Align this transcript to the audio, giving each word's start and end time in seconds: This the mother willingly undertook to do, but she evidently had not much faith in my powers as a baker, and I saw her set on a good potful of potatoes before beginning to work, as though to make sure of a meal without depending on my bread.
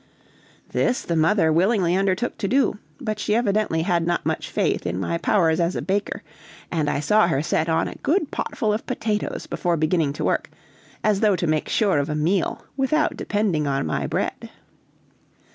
This 0.71 1.03
the 1.03 1.15
mother 1.15 1.53
willingly 1.53 1.95
undertook 1.95 2.35
to 2.39 2.47
do, 2.47 2.79
but 2.99 3.19
she 3.19 3.35
evidently 3.35 3.83
had 3.83 4.03
not 4.07 4.25
much 4.25 4.49
faith 4.49 4.87
in 4.87 4.99
my 4.99 5.19
powers 5.19 5.59
as 5.59 5.75
a 5.75 5.81
baker, 5.83 6.23
and 6.71 6.89
I 6.89 6.99
saw 6.99 7.27
her 7.27 7.43
set 7.43 7.69
on 7.69 7.87
a 7.87 7.93
good 8.01 8.31
potful 8.31 8.73
of 8.73 8.87
potatoes 8.87 9.45
before 9.45 9.77
beginning 9.77 10.13
to 10.13 10.25
work, 10.25 10.49
as 11.03 11.19
though 11.19 11.35
to 11.35 11.45
make 11.45 11.69
sure 11.69 11.99
of 11.99 12.09
a 12.09 12.15
meal 12.15 12.65
without 12.75 13.15
depending 13.15 13.67
on 13.67 13.85
my 13.85 14.07
bread. 14.07 14.49